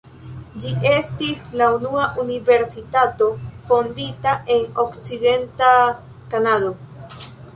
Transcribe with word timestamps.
Ĝi 0.61 0.69
estis 0.91 1.43
la 1.61 1.65
unua 1.73 2.05
universitato 2.23 3.27
fondita 3.67 4.33
en 4.55 4.65
okcidenta 4.85 5.69
Kanado. 6.35 6.73